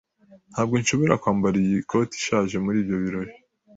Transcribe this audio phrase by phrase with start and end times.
[0.51, 3.31] Ntabwo nshobora kwambara iyi koti ishaje muri ibyo birori.